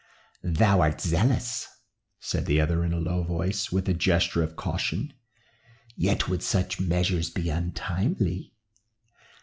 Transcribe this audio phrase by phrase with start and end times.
[0.43, 1.67] "Thou art zealous,"
[2.19, 5.13] said the other in a low voice, and with a gesture of caution.
[5.95, 8.51] "Yet would such measures be untimely.